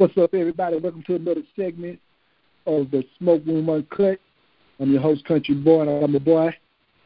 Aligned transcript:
What's 0.00 0.16
up, 0.16 0.32
everybody? 0.32 0.78
Welcome 0.78 1.02
to 1.08 1.16
another 1.16 1.42
segment 1.54 2.00
of 2.66 2.90
the 2.90 3.04
Smoke 3.18 3.42
Room 3.44 3.68
Uncut. 3.68 4.18
I'm 4.80 4.90
your 4.90 5.02
host, 5.02 5.26
Country 5.26 5.54
Boy, 5.54 5.82
and 5.82 6.02
I'm 6.02 6.14
a 6.14 6.18
boy, 6.18 6.56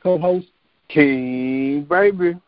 co-host 0.01 0.47
King 0.89 1.89
Baby. 1.91 2.39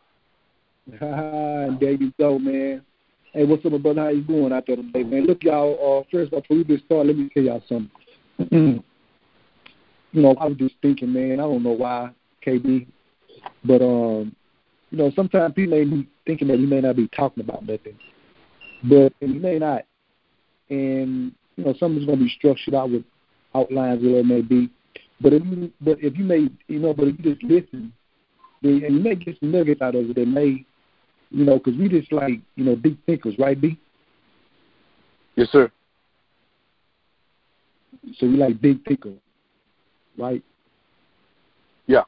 and 1.00 1.80
there 1.80 1.94
you 1.94 2.12
go, 2.20 2.38
man. 2.38 2.82
Hey, 3.32 3.42
what's 3.42 3.66
up, 3.66 3.72
my 3.72 3.78
brother? 3.78 4.02
How 4.02 4.08
you 4.10 4.22
doing 4.22 4.52
out 4.52 4.68
there 4.68 4.76
today, 4.76 5.02
man? 5.02 5.26
Look, 5.26 5.42
y'all. 5.42 6.04
Uh, 6.06 6.08
first, 6.12 6.30
before 6.30 6.58
we 6.58 6.62
get 6.62 6.84
started, 6.84 7.08
let 7.08 7.16
me 7.16 7.28
tell 7.34 7.42
y'all 7.42 7.64
something. 7.68 7.90
you 10.12 10.22
know, 10.22 10.36
I 10.40 10.46
was 10.46 10.58
just 10.58 10.76
thinking, 10.80 11.12
man. 11.12 11.40
I 11.40 11.42
don't 11.42 11.64
know 11.64 11.72
why, 11.72 12.10
KB, 12.46 12.86
but 13.64 13.82
um, 13.82 14.36
you 14.92 14.98
know, 14.98 15.10
sometimes 15.16 15.54
people 15.54 15.76
may 15.76 15.82
be 15.82 16.08
thinking 16.24 16.46
that 16.46 16.60
you 16.60 16.68
may 16.68 16.82
not 16.82 16.94
be 16.94 17.08
talking 17.08 17.42
about 17.42 17.66
nothing, 17.66 17.98
but 18.84 19.12
you 19.18 19.40
may 19.40 19.58
not. 19.58 19.86
And 20.70 21.32
you 21.56 21.64
know, 21.64 21.74
something's 21.78 22.06
going 22.06 22.18
to 22.18 22.24
be 22.24 22.34
structured 22.36 22.74
out 22.74 22.90
with 22.90 23.04
outlines, 23.54 24.02
whatever 24.02 24.20
it 24.20 24.26
may 24.26 24.42
be. 24.42 24.70
But 25.20 25.32
if 25.32 25.44
you, 25.44 25.72
but 25.80 25.98
if 26.00 26.16
you 26.16 26.24
may, 26.24 26.48
you 26.68 26.78
know, 26.78 26.92
but 26.92 27.08
if 27.08 27.18
you 27.18 27.34
just 27.34 27.44
listen, 27.44 27.92
then 28.62 28.82
and 28.84 28.96
you 28.96 29.02
may 29.02 29.14
get 29.14 29.38
some 29.40 29.50
nuggets 29.50 29.80
out 29.80 29.94
of 29.94 30.10
it 30.10 30.14
that 30.14 30.28
may, 30.28 30.64
you 31.30 31.44
know, 31.44 31.58
because 31.58 31.76
we 31.78 31.88
just 31.88 32.12
like, 32.12 32.40
you 32.56 32.64
know, 32.64 32.76
deep 32.76 33.04
thinkers, 33.06 33.34
right, 33.38 33.58
B? 33.58 33.78
Yes, 35.36 35.48
sir. 35.50 35.70
So 38.18 38.26
we 38.26 38.36
like 38.36 38.60
big 38.60 38.84
thinkers, 38.84 39.18
right? 40.18 40.42
Yeah. 41.86 42.02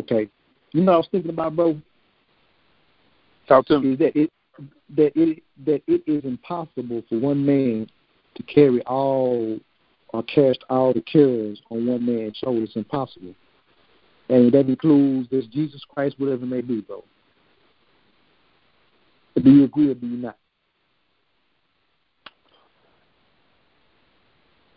Okay. 0.00 0.28
You 0.72 0.82
know, 0.82 0.92
I 0.92 0.96
was 0.96 1.08
thinking 1.10 1.30
about, 1.30 1.54
bro, 1.54 1.80
Talk 3.46 3.66
to 3.66 3.78
me. 3.78 3.92
is 3.92 3.98
that 3.98 4.16
it 4.18 4.30
that 4.96 5.12
it 5.14 5.42
that 5.64 5.82
it 5.86 6.02
is 6.06 6.24
impossible 6.24 7.02
for 7.08 7.18
one 7.18 7.44
man 7.44 7.86
to 8.34 8.42
carry 8.44 8.82
all 8.82 9.58
or 10.08 10.22
cast 10.24 10.58
all 10.70 10.92
the 10.92 11.00
cares 11.00 11.60
on 11.70 11.86
one 11.86 12.04
man's 12.04 12.36
shoulders. 12.36 12.68
It's 12.68 12.76
impossible. 12.76 13.34
And 14.28 14.52
that 14.52 14.68
includes 14.68 15.28
this 15.30 15.46
Jesus 15.46 15.82
Christ, 15.88 16.16
whatever 16.18 16.44
it 16.44 16.48
may 16.48 16.60
be, 16.60 16.80
bro. 16.80 17.04
Do 19.42 19.50
you 19.50 19.64
agree 19.64 19.90
or 19.90 19.94
do 19.94 20.06
you 20.06 20.16
not? 20.16 20.38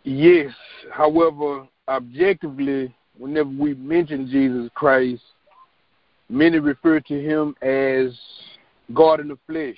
Yes. 0.04 0.52
However, 0.92 1.68
objectively, 1.86 2.94
whenever 3.16 3.50
we 3.50 3.74
mention 3.74 4.28
Jesus 4.28 4.70
Christ, 4.74 5.22
many 6.28 6.58
refer 6.58 7.00
to 7.00 7.20
him 7.20 7.54
as 7.62 8.18
God 8.94 9.20
in 9.20 9.28
the 9.28 9.38
flesh, 9.46 9.76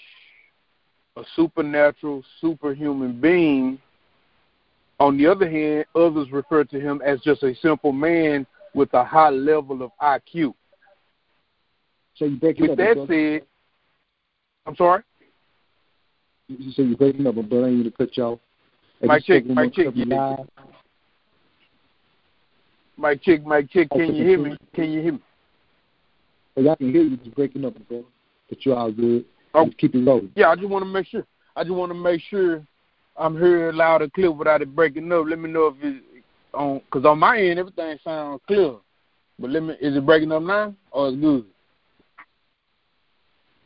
a 1.16 1.22
supernatural, 1.34 2.22
superhuman 2.40 3.20
being. 3.20 3.78
On 4.98 5.16
the 5.16 5.26
other 5.26 5.48
hand, 5.50 5.86
others 5.94 6.30
refer 6.30 6.64
to 6.64 6.80
him 6.80 7.00
as 7.04 7.20
just 7.20 7.42
a 7.42 7.54
simple 7.56 7.92
man 7.92 8.46
with 8.74 8.92
a 8.94 9.04
high 9.04 9.30
level 9.30 9.82
of 9.82 9.90
IQ. 10.00 10.54
So 12.16 12.26
you 12.26 12.36
breaking 12.36 12.62
With 12.62 12.72
up, 12.72 12.76
that 12.78 13.06
said, 13.08 13.46
I'm 14.66 14.76
sorry. 14.76 15.02
You 16.48 16.72
say 16.72 16.82
you're 16.82 16.96
breaking 16.96 17.26
up, 17.26 17.36
but 17.36 17.44
I 17.44 17.48
going 17.48 17.84
to 17.84 17.90
cut 17.90 18.16
you 18.16 18.24
off. 18.24 18.38
This 19.00 19.24
check, 19.24 19.46
mic 19.46 19.72
check, 19.72 19.86
yeah. 19.94 20.36
Mike 22.98 23.22
check, 23.22 23.44
Mike 23.46 23.70
check. 23.70 23.88
Can 23.90 24.14
you 24.14 24.24
hear 24.24 24.38
me? 24.38 24.56
Can 24.74 24.90
you 24.90 25.00
hear 25.00 25.12
me? 25.12 25.20
I 26.58 26.74
can 26.74 26.92
hear 26.92 27.02
you 27.02 27.16
just 27.16 27.34
breaking 27.34 27.64
up, 27.64 27.74
bro. 27.88 28.04
But 28.50 28.66
you're 28.66 28.76
all 28.76 28.92
good. 28.92 29.24
Oh. 29.54 29.66
Just 29.66 29.78
keep 29.78 29.94
it 29.94 30.04
rolling. 30.04 30.32
Yeah, 30.36 30.50
I 30.50 30.56
just 30.56 30.68
want 30.68 30.84
to 30.84 30.90
make 30.90 31.06
sure. 31.06 31.26
I 31.56 31.62
just 31.62 31.74
want 31.74 31.90
to 31.90 31.98
make 31.98 32.20
sure 32.28 32.64
I'm 33.16 33.36
hearing 33.36 33.76
loud 33.76 34.02
and 34.02 34.12
clear 34.12 34.30
without 34.30 34.62
it 34.62 34.74
breaking 34.74 35.12
up. 35.12 35.26
Let 35.26 35.38
me 35.38 35.50
know 35.50 35.66
if 35.66 35.74
it's 35.82 36.04
on, 36.54 36.80
cause 36.90 37.04
on 37.04 37.18
my 37.18 37.38
end 37.38 37.58
everything 37.58 37.98
sounds 38.02 38.40
clear. 38.46 38.76
But 39.38 39.50
let 39.50 39.62
me, 39.62 39.74
is 39.80 39.96
it 39.96 40.06
breaking 40.06 40.32
up 40.32 40.42
now 40.42 40.74
or 40.90 41.08
it's 41.08 41.16
good? 41.18 41.44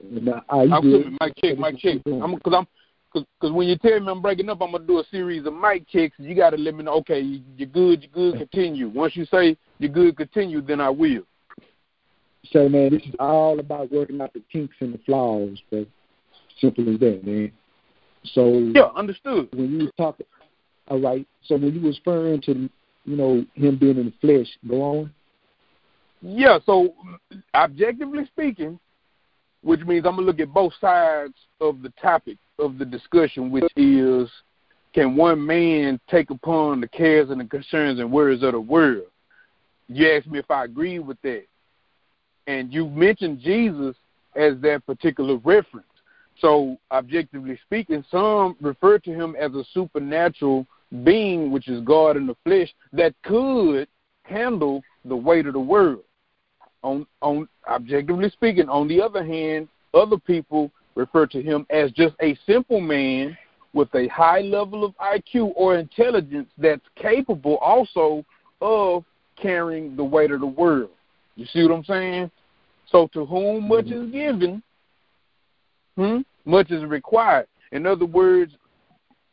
Right, 0.03 0.42
you 0.66 0.75
I'm 0.75 0.82
good. 0.82 1.16
mic 1.20 1.34
check, 1.42 1.59
mic 1.59 1.78
check. 1.78 1.97
what 1.97 2.06
we're 2.06 2.12
doing. 2.12 2.22
I'm, 2.22 2.38
cause 2.41 2.54
I'm, 2.56 2.66
cause, 3.12 3.25
cause 3.41 3.53
when 3.53 3.69
you 3.69 3.76
tell 3.78 3.98
me 4.00 4.10
I'm 4.10 4.20
breaking 4.20 4.48
up, 4.50 4.60
I'm 4.60 4.72
gonna 4.72 4.84
do 4.84 4.98
a 4.98 5.04
series 5.10 5.47
of 5.47 5.54
mic 5.54 5.88
checks. 5.88 6.14
You 6.19 6.34
gotta 6.34 6.56
let 6.56 6.75
me 6.75 6.84
know. 6.84 6.94
Okay, 6.94 7.20
you're 7.20 7.69
good, 7.69 8.03
you're 8.03 8.32
good. 8.32 8.38
Continue. 8.50 8.88
Once 8.88 9.16
you 9.16 9.25
say 9.26 9.56
you're 9.78 9.91
good, 9.91 10.16
continue, 10.16 10.60
then 10.60 10.80
I 10.80 10.91
will. 10.91 11.22
Say, 12.53 12.69
man, 12.69 12.91
this 12.91 13.03
is 13.03 13.15
all 13.19 13.59
about 13.59 13.93
working 13.93 14.21
out 14.21 14.32
the 14.32 14.43
kinks 14.53 14.77
and 14.81 14.94
the 14.94 14.99
flaws, 14.99 15.59
bro. 15.71 15.87
Simple 16.60 16.93
as 16.93 17.00
that, 17.00 17.25
man. 17.25 17.53
So 18.32 18.59
Yeah, 18.75 18.91
understood. 18.97 19.49
when 19.53 19.81
you 19.81 19.91
talking, 19.97 20.27
all 20.88 21.00
right. 21.00 21.27
So 21.44 21.56
when 21.56 21.75
you 21.75 21.81
was 21.81 21.99
referring 21.99 22.41
to, 22.43 22.71
you 23.04 23.16
know, 23.16 23.44
him 23.54 23.77
being 23.77 23.99
in 23.99 24.06
the 24.06 24.15
flesh, 24.21 24.49
go 24.69 24.83
on. 24.83 25.15
Yeah, 26.22 26.59
so 26.65 26.94
objectively 27.54 28.25
speaking, 28.27 28.78
which 29.62 29.81
means 29.81 30.06
I'm 30.06 30.16
gonna 30.16 30.27
look 30.27 30.41
at 30.41 30.54
both 30.54 30.72
sides 30.81 31.34
of 31.60 31.83
the 31.83 31.93
topic 32.00 32.38
of 32.59 32.78
the 32.78 32.84
discussion, 32.84 33.50
which 33.50 33.71
is 33.77 34.31
can 34.94 35.16
one 35.16 35.44
man 35.44 36.00
take 36.09 36.31
upon 36.31 36.81
the 36.81 36.88
cares 36.88 37.31
and 37.31 37.41
the 37.41 37.44
concerns 37.44 37.99
and 37.99 38.10
worries 38.10 38.43
of 38.43 38.53
the 38.53 38.60
world? 38.60 39.04
You 39.88 40.12
asked 40.12 40.28
me 40.28 40.38
if 40.38 40.50
I 40.50 40.65
agree 40.65 40.99
with 40.99 41.21
that. 41.22 41.44
And 42.47 42.72
you 42.72 42.88
mentioned 42.88 43.41
Jesus 43.41 43.97
as 44.37 44.55
that 44.60 44.84
particular 44.87 45.37
reference. 45.37 45.87
So, 46.41 46.77
objectively 46.91 47.59
speaking, 47.65 48.05
some 48.10 48.56
refer 48.60 48.99
to 48.99 49.10
him 49.10 49.37
as 49.38 49.53
a 49.55 49.65
supernatural 49.72 50.66
being, 51.04 51.50
which 51.50 51.69
is 51.69 51.81
God 51.83 52.16
in 52.16 52.27
the 52.27 52.37
flesh, 52.44 52.72
that 52.93 53.15
could 53.22 53.88
handle 54.25 54.83
the 55.04 55.16
weight 55.16 55.47
of 55.47 55.53
the 55.53 55.60
world 55.60 56.03
on 56.83 57.06
on 57.22 57.49
objectively 57.69 58.31
speaking. 58.31 58.69
On 58.69 58.87
the 58.87 59.00
other 59.00 59.25
hand, 59.25 59.69
other 59.94 60.19
people 60.19 60.71
refer 60.94 61.27
to 61.27 61.43
him 61.43 61.66
as 61.71 61.91
just 61.93 62.15
a 62.22 62.38
simple 62.47 62.81
man 62.81 63.37
with 63.72 63.93
a 63.94 64.06
high 64.09 64.41
level 64.41 64.84
of 64.84 64.94
IQ 64.99 65.53
or 65.56 65.77
intelligence 65.77 66.49
that's 66.59 66.84
capable 66.94 67.56
also 67.56 68.25
of 68.60 69.04
carrying 69.37 69.97
the 69.97 70.04
weight 70.04 70.31
of 70.31 70.41
the 70.41 70.47
world. 70.47 70.91
You 71.37 71.47
see 71.47 71.62
what 71.62 71.75
I'm 71.75 71.84
saying? 71.84 72.31
So 72.87 73.09
to 73.12 73.25
whom 73.25 73.69
much 73.69 73.87
is 73.87 74.11
given, 74.11 74.62
hmm, 75.97 76.19
much 76.45 76.71
is 76.71 76.84
required. 76.84 77.47
In 77.72 77.87
other 77.87 78.06
words, 78.06 78.53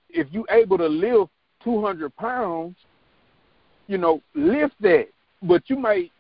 if 0.10 0.28
you're 0.32 0.50
able 0.50 0.78
to 0.78 0.88
lift 0.88 1.32
200 1.64 2.16
pounds, 2.16 2.76
you 3.88 3.98
know, 3.98 4.22
lift 4.34 4.74
that. 4.82 5.08
But 5.44 5.70
you 5.70 5.78
might 5.78 6.12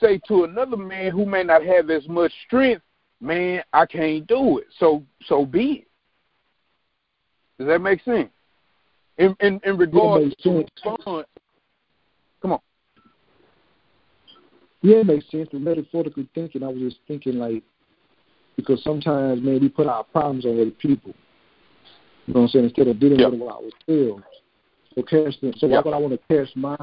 say 0.00 0.20
to 0.28 0.44
another 0.44 0.76
man 0.76 1.12
who 1.12 1.24
may 1.24 1.42
not 1.42 1.64
have 1.64 1.90
as 1.90 2.06
much 2.08 2.32
strength, 2.46 2.82
man, 3.20 3.62
I 3.72 3.86
can't 3.86 4.26
do 4.26 4.58
it. 4.58 4.66
So 4.78 5.02
so 5.26 5.44
be 5.44 5.72
it. 5.72 5.88
Does 7.58 7.68
that 7.68 7.80
make 7.80 8.02
sense? 8.02 8.30
In 9.18 9.34
in, 9.40 9.60
in 9.64 9.76
regards 9.76 10.34
to 10.44 10.64
come 12.40 12.52
on. 12.52 12.60
Yeah, 14.82 14.98
it 14.98 15.06
makes 15.06 15.30
sense. 15.30 15.48
But 15.50 15.60
metaphorically 15.60 16.28
thinking, 16.34 16.62
I 16.62 16.68
was 16.68 16.78
just 16.78 16.98
thinking 17.06 17.34
like, 17.34 17.62
because 18.56 18.82
sometimes, 18.82 19.42
man, 19.42 19.60
we 19.60 19.68
put 19.68 19.86
our 19.86 20.04
problems 20.04 20.44
on 20.44 20.60
other 20.60 20.70
people. 20.70 21.14
You 22.26 22.34
know 22.34 22.40
what 22.40 22.46
I'm 22.46 22.48
saying? 22.48 22.64
Instead 22.66 22.88
of 22.88 23.00
dealing 23.00 23.20
Yeah. 23.20 23.28
with 23.28 23.40
them 23.40 23.48
ourselves. 23.48 24.24
So 24.94 25.02
cast 25.02 25.40
them. 25.40 25.54
So 25.56 25.66
Yeah. 25.66 25.76
why 25.76 25.82
would 25.82 25.94
I 25.94 25.98
want 25.98 26.12
to 26.14 26.34
cast 26.34 26.56
my 26.56 26.76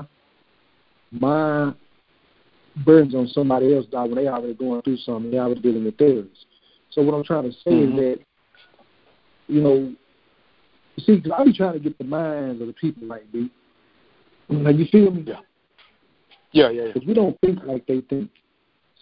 my 1.11 1.73
burdens 2.83 3.15
on 3.15 3.27
somebody 3.27 3.73
else 3.73 3.85
dog, 3.85 4.09
when 4.09 4.15
they 4.15 4.27
already 4.27 4.53
going 4.53 4.81
through 4.81 4.97
something, 4.97 5.31
they 5.31 5.39
already 5.39 5.61
dealing 5.61 5.85
with 5.85 5.97
theirs. 5.97 6.45
So 6.89 7.01
what 7.01 7.13
I'm 7.13 7.23
trying 7.23 7.43
to 7.43 7.51
say 7.51 7.71
Mhm. 7.71 7.89
is 7.89 7.95
that, 7.95 8.19
you 9.47 9.61
know, 9.61 9.93
see, 10.99 11.15
because 11.17 11.31
I 11.31 11.43
be 11.45 11.53
trying 11.53 11.73
to 11.73 11.79
get 11.79 11.97
the 11.97 12.03
minds 12.03 12.61
of 12.61 12.67
the 12.67 12.73
people 12.73 13.07
like 13.07 13.31
me. 13.33 13.49
Like 14.49 14.77
you 14.77 14.85
feel 14.85 15.11
me? 15.11 15.23
Yeah. 15.25 15.39
Yeah, 16.55 16.69
yeah, 16.69 16.83
yeah. 16.83 16.91
Because 16.93 17.07
we 17.07 17.13
don't 17.13 17.39
think 17.41 17.59
like 17.65 17.85
they 17.85 18.01
think 18.01 18.29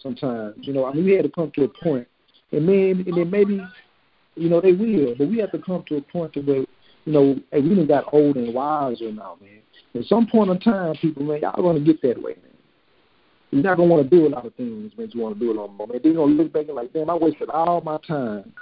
sometimes. 0.02 0.56
You 0.62 0.72
know, 0.72 0.86
I 0.86 0.92
mean, 0.92 1.04
we 1.04 1.12
had 1.12 1.24
to 1.24 1.30
come 1.30 1.52
to 1.52 1.64
a 1.64 1.68
point, 1.68 2.06
and 2.50 2.68
then 2.68 3.04
and 3.06 3.16
then 3.16 3.30
maybe, 3.30 3.64
you 4.34 4.48
know, 4.48 4.60
they 4.60 4.72
will, 4.72 5.14
but 5.16 5.28
we 5.28 5.38
have 5.38 5.52
to 5.52 5.58
come 5.58 5.84
to 5.88 5.96
a 5.96 6.02
point 6.02 6.32
to 6.34 6.40
where, 6.40 6.56
you 6.56 7.12
know, 7.12 7.36
hey, 7.52 7.60
we 7.60 7.76
done 7.76 7.86
got 7.86 8.12
old 8.12 8.36
and 8.36 8.52
wiser 8.52 9.12
now, 9.12 9.38
man. 9.40 9.60
At 9.94 10.06
some 10.06 10.26
point 10.26 10.50
in 10.50 10.58
time, 10.58 10.94
people, 10.96 11.22
man, 11.22 11.40
y'all 11.42 11.62
gonna 11.62 11.78
get 11.80 12.02
that 12.02 12.20
way, 12.20 12.34
man. 12.42 12.50
You're 13.52 13.62
not 13.62 13.76
gonna 13.76 13.88
want 13.88 14.10
to 14.10 14.16
do 14.16 14.26
a 14.26 14.30
lot 14.30 14.44
of 14.44 14.54
things, 14.56 14.92
man. 14.98 15.08
You 15.12 15.20
want 15.20 15.38
to 15.38 15.40
do 15.40 15.52
it 15.52 15.54
no 15.54 15.68
more, 15.68 15.86
man. 15.86 16.00
They're 16.02 16.12
gonna 16.12 16.32
look 16.32 16.52
back 16.52 16.66
and 16.66 16.74
like, 16.74 16.92
damn, 16.92 17.08
I 17.08 17.14
wasted 17.14 17.50
all 17.50 17.80
my 17.82 17.98
time 18.06 18.52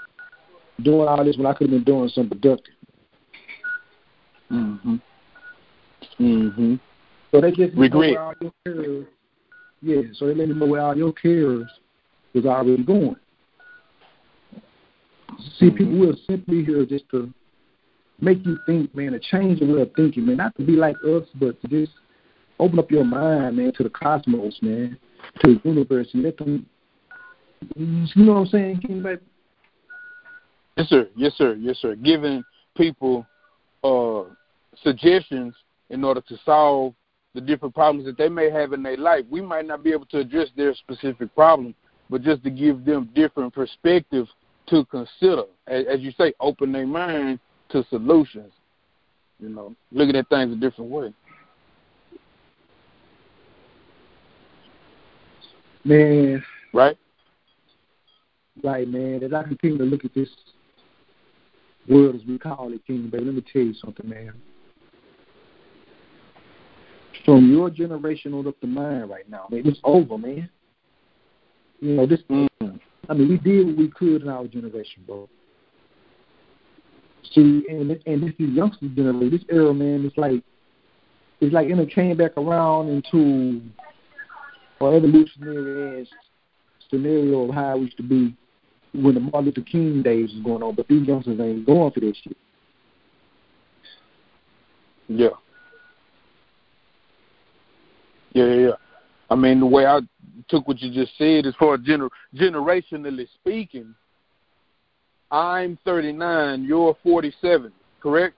doing 0.83 1.09
all 1.09 1.25
this 1.25 1.39
when 1.39 1.47
I 1.47 1.55
could 1.55 1.71
have 1.71 1.85
been 1.85 1.85
doing 1.85 2.11
something 2.11 2.39
productive. 2.39 2.75
Mhm. 4.51 5.01
Mhm. 6.19 6.81
So 7.33 7.41
they 7.41 7.51
just 7.51 7.75
Regret. 7.77 8.19
All 8.19 8.35
your 8.41 8.53
cares, 8.65 9.07
yeah. 9.81 10.03
So 10.15 10.27
they 10.27 10.35
let 10.35 10.49
me 10.49 10.55
know 10.55 10.67
where 10.67 10.83
all 10.83 10.97
your 10.97 11.13
cares 11.13 11.67
was 12.35 12.45
already 12.47 12.85
going. 12.85 13.17
See, 15.59 15.71
Mhm. 15.71 15.77
people 15.77 15.99
will 15.99 16.17
simply 16.29 16.63
here 16.63 16.85
just 16.85 17.09
to 17.09 17.33
make 18.21 18.45
you 18.45 18.59
think, 18.67 18.95
man, 18.95 19.13
to 19.13 19.19
change 19.19 19.61
your 19.61 19.77
way 19.77 19.83
of 19.83 19.93
thinking, 19.95 20.27
man, 20.27 20.37
not 20.37 20.55
to 20.57 20.63
be 20.63 20.77
like 20.77 20.97
us, 21.05 21.27
but 21.37 21.61
to 21.63 21.69
just 21.69 21.93
open 22.61 22.79
up 22.79 22.91
your 22.91 23.05
mind, 23.05 23.57
man, 23.57 23.73
to 23.73 23.83
the 23.83 23.91
cosmos, 23.91 24.61
man, 24.63 24.99
to 25.41 25.55
the 25.55 25.69
universe, 25.69 26.13
and 26.13 26.23
let 26.23 26.37
them, 26.37 26.67
you 27.75 28.25
know 28.25 28.35
what 28.35 28.41
I'm 28.41 28.47
saying, 28.47 28.81
King 28.81 29.03
Baby? 29.03 29.23
Yes, 30.77 30.89
sir. 30.89 31.09
Yes, 31.17 31.35
sir. 31.37 31.55
Yes, 31.55 31.79
sir. 31.79 31.95
Giving 31.97 32.45
people 32.77 33.27
uh, 33.85 34.25
suggestions 34.83 35.55
in 35.91 36.05
order 36.05 36.21
to 36.23 36.39
solve 36.45 36.95
the 37.35 37.41
different 37.41 37.75
problems 37.75 38.07
that 38.07 38.19
they 38.19 38.29
may 38.29 38.51
have 38.51 38.73
in 38.73 38.83
their 38.83 38.97
life. 38.97 39.25
We 39.31 39.41
might 39.41 39.67
not 39.67 39.83
be 39.83 39.93
able 39.93 40.07
to 40.07 40.19
address 40.19 40.49
their 40.57 40.75
specific 40.75 41.35
problem, 41.35 41.75
but 42.11 42.23
just 42.23 42.45
to 42.45 42.51
give 42.51 42.85
them 42.85 43.11
different 43.15 43.55
perspectives 43.55 44.29
to 44.67 44.85
consider. 44.87 45.45
As, 45.67 45.85
as 45.91 46.01
you 46.01 46.13
say, 46.13 46.35
open 46.41 46.73
their 46.73 46.87
mind 46.87 47.41
to 47.71 47.85
solutions. 47.89 48.53
You 49.41 49.49
know, 49.49 49.75
looking 49.91 50.15
at 50.17 50.29
things 50.29 50.53
a 50.53 50.57
different 50.57 50.91
way. 50.91 51.13
Man. 55.85 56.45
Right? 56.73 56.97
Right, 58.63 58.87
man. 58.87 59.23
As 59.25 59.33
I 59.33 59.43
continue 59.43 59.79
to 59.79 59.85
look 59.85 60.05
at 60.05 60.15
this 60.15 60.29
world 61.89 62.15
as 62.15 62.21
we 62.27 62.39
call 62.39 62.73
it, 62.73 62.87
King, 62.87 63.09
baby, 63.11 63.25
let 63.25 63.35
me 63.35 63.45
tell 63.53 63.63
you 63.63 63.75
something, 63.75 64.09
man. 64.09 64.33
From 67.33 67.51
your 67.51 67.71
generation 67.71 68.35
on 68.35 68.47
up 68.47 68.61
to 68.61 68.67
mine 68.67 69.09
right 69.09 69.27
now, 69.27 69.47
man, 69.51 69.63
it's 69.65 69.81
over, 69.85 70.19
man. 70.19 70.51
You 71.81 71.95
know, 71.95 72.07
this 72.07 72.21
mm. 72.29 72.47
I 73.09 73.15
mean, 73.15 73.27
we 73.31 73.39
did 73.39 73.69
what 73.69 73.77
we 73.79 73.89
could 73.89 74.21
in 74.21 74.29
our 74.29 74.47
generation, 74.47 75.03
bro. 75.07 75.27
See, 77.33 77.65
and 77.71 77.91
and 77.91 78.23
this 78.23 78.35
is 78.39 78.51
youngster 78.51 78.87
generation, 78.89 79.31
this 79.31 79.47
era, 79.49 79.73
man, 79.73 80.05
it's 80.05 80.19
like 80.19 80.43
it's 81.41 81.55
like 81.55 81.69
it 81.69 81.95
came 81.95 82.19
back 82.19 82.37
around 82.37 82.91
into 82.91 83.63
an 84.83 84.95
evolutionary 84.95 86.07
scenario 86.91 87.49
of 87.49 87.55
how 87.55 87.79
it 87.79 87.81
used 87.81 87.97
to 87.97 88.03
be 88.03 88.37
when 88.93 89.15
the 89.15 89.21
Martin 89.21 89.47
Luther 89.47 89.63
King 89.63 90.03
days 90.03 90.31
was 90.35 90.43
going 90.45 90.63
on, 90.63 90.75
but 90.75 90.87
these 90.87 91.09
youngsters 91.09 91.41
ain't 91.41 91.65
going 91.65 91.93
for 91.93 92.01
this 92.01 92.15
shit. 92.23 92.37
Yeah. 95.09 95.29
Yeah, 98.35 98.45
yeah, 98.45 98.55
yeah. 98.55 98.75
I 99.31 99.35
mean, 99.35 99.61
the 99.61 99.67
way 99.67 99.87
I 99.87 100.01
took 100.49 100.69
what 100.69 100.81
you 100.81 100.93
just 100.93 101.17
said, 101.17 101.47
as 101.47 101.55
far 101.57 101.75
as 101.75 101.81
gener- 101.81 102.11
generationally 102.35 103.27
speaking, 103.35 103.95
I'm 105.31 105.79
39, 105.85 106.65
you're 106.65 106.97
47, 107.03 107.73
correct? 108.01 108.37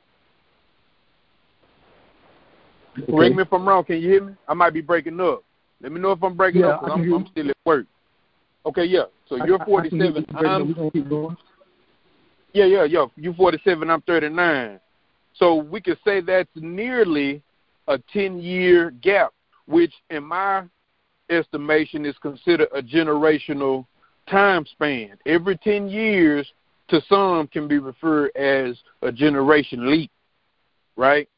Okay. 2.96 3.10
Correct 3.10 3.34
me 3.34 3.42
if 3.42 3.52
I'm 3.52 3.68
wrong. 3.68 3.84
Can 3.84 3.96
you 3.96 4.08
hear 4.08 4.24
me? 4.24 4.34
I 4.46 4.54
might 4.54 4.72
be 4.72 4.80
breaking 4.80 5.18
up. 5.20 5.42
Let 5.80 5.90
me 5.90 6.00
know 6.00 6.12
if 6.12 6.22
I'm 6.22 6.36
breaking 6.36 6.60
yeah, 6.60 6.68
up 6.68 6.80
because 6.80 7.00
I'm, 7.00 7.12
I'm 7.12 7.26
still 7.26 7.50
at 7.50 7.56
work. 7.66 7.86
Okay, 8.66 8.84
yeah. 8.84 9.04
So 9.28 9.36
you're 9.36 9.58
47. 9.64 10.24
I, 10.34 10.38
I 10.38 10.54
I'm. 10.54 11.36
Yeah, 12.52 12.66
yeah, 12.66 12.84
yeah. 12.84 13.06
You're 13.16 13.34
47. 13.34 13.90
I'm 13.90 14.00
39. 14.02 14.78
So 15.34 15.56
we 15.56 15.80
could 15.80 15.98
say 16.04 16.20
that's 16.20 16.48
nearly 16.54 17.42
a 17.88 17.98
10 18.12 18.38
year 18.38 18.92
gap, 19.02 19.32
which 19.66 19.92
in 20.10 20.24
my 20.24 20.64
estimation 21.30 22.04
is 22.04 22.16
considered 22.18 22.68
a 22.74 22.82
generational 22.82 23.86
time 24.28 24.64
span. 24.66 25.16
Every 25.26 25.56
10 25.58 25.88
years 25.88 26.46
to 26.88 27.00
some 27.08 27.46
can 27.48 27.66
be 27.66 27.78
referred 27.78 28.34
as 28.36 28.76
a 29.02 29.10
generation 29.10 29.90
leap, 29.90 30.10
right? 30.96 31.28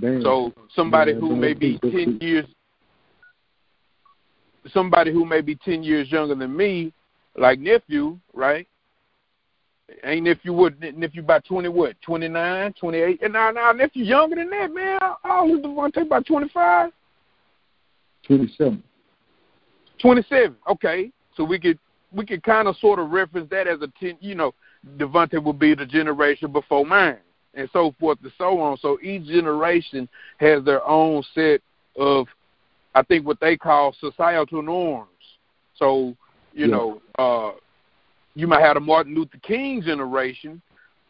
Damn. 0.00 0.22
So 0.22 0.52
somebody 0.74 1.12
Damn, 1.12 1.20
who 1.20 1.36
may 1.36 1.54
be 1.54 1.78
10 1.78 2.18
years 2.20 2.46
somebody 4.72 5.12
who 5.12 5.24
may 5.24 5.40
be 5.40 5.54
10 5.54 5.82
years 5.82 6.10
younger 6.10 6.34
than 6.34 6.54
me, 6.54 6.92
like 7.36 7.58
nephew, 7.58 8.18
right? 8.34 8.66
Ain't 10.04 10.24
nephew 10.24 10.52
what 10.52 10.78
nephew 10.78 11.22
about 11.22 11.44
20 11.46 11.68
what? 11.68 11.96
29, 12.02 12.74
28? 12.74 13.22
And 13.22 13.32
now 13.32 13.50
now 13.50 13.72
nephew 13.72 14.04
younger 14.04 14.36
than 14.36 14.50
that, 14.50 14.74
man. 14.74 14.98
Old 15.24 15.58
is 15.58 15.64
Devontae? 15.64 16.02
About 16.02 16.26
25? 16.26 16.90
27. 18.28 18.82
27. 20.00 20.56
Okay. 20.70 21.10
So 21.36 21.44
we 21.44 21.58
could 21.58 21.78
we 22.12 22.24
could 22.24 22.42
kind 22.42 22.68
of 22.68 22.76
sort 22.76 22.98
of 22.98 23.10
reference 23.10 23.50
that 23.50 23.66
as 23.66 23.80
a 23.82 23.92
10, 24.00 24.18
you 24.20 24.34
know, 24.34 24.54
Devontae 24.96 25.42
will 25.42 25.52
be 25.52 25.74
the 25.74 25.84
generation 25.84 26.52
before 26.52 26.86
mine 26.86 27.18
and 27.54 27.68
so 27.72 27.94
forth 27.98 28.18
and 28.22 28.32
so 28.38 28.60
on. 28.60 28.78
So 28.78 28.98
each 29.02 29.26
generation 29.26 30.08
has 30.38 30.64
their 30.64 30.86
own 30.86 31.22
set 31.34 31.60
of 31.96 32.26
I 32.94 33.02
think 33.02 33.26
what 33.26 33.40
they 33.40 33.56
call 33.56 33.94
societal 34.00 34.62
norms. 34.62 35.08
So, 35.76 36.16
you 36.52 36.66
yeah. 36.66 36.76
know, 36.76 37.02
uh, 37.18 37.52
you 38.34 38.46
might 38.46 38.62
have 38.62 38.74
the 38.74 38.80
Martin 38.80 39.14
Luther 39.14 39.38
King 39.42 39.82
generation, 39.82 40.60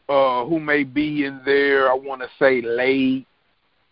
uh, 0.09 0.45
who 0.45 0.61
may 0.61 0.85
be 0.85 1.25
in 1.25 1.41
their, 1.45 1.91
I 1.91 1.95
want 1.95 2.21
to 2.23 2.29
say, 2.39 2.61
late 2.61 3.27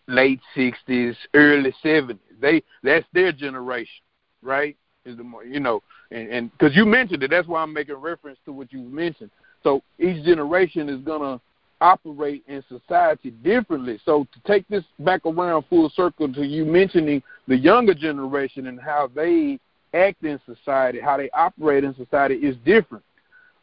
late 0.07 0.39
sixties, 0.55 1.15
early 1.33 1.73
seventies. 1.83 2.21
They 2.39 2.63
that's 2.83 3.05
their 3.13 3.31
generation, 3.31 4.03
right? 4.41 4.75
Is 5.05 5.17
the 5.17 5.23
more 5.23 5.43
you 5.43 5.59
know, 5.59 5.81
and 6.11 6.51
because 6.51 6.75
you 6.75 6.85
mentioned 6.85 7.23
it, 7.23 7.29
that's 7.29 7.47
why 7.47 7.61
I'm 7.61 7.73
making 7.73 7.95
reference 7.95 8.39
to 8.45 8.51
what 8.51 8.71
you 8.71 8.79
mentioned. 8.79 9.31
So 9.63 9.81
each 9.99 10.23
generation 10.23 10.89
is 10.89 11.01
gonna 11.01 11.39
operate 11.81 12.43
in 12.47 12.63
society 12.67 13.31
differently. 13.31 13.99
So 14.03 14.25
to 14.33 14.39
take 14.51 14.67
this 14.67 14.83
back 14.99 15.25
around 15.25 15.65
full 15.69 15.89
circle 15.89 16.31
to 16.33 16.45
you 16.45 16.65
mentioning 16.65 17.21
the 17.47 17.57
younger 17.57 17.93
generation 17.93 18.67
and 18.67 18.79
how 18.79 19.09
they 19.13 19.59
act 19.93 20.23
in 20.23 20.39
society, 20.45 20.99
how 20.99 21.17
they 21.17 21.29
operate 21.31 21.83
in 21.83 21.95
society 21.95 22.35
is 22.35 22.55
different 22.65 23.03